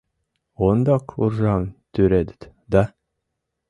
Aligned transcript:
—Ондак 0.67 1.05
уржам 1.21 1.63
тӱредыт 1.93 2.41
да... 2.71 2.83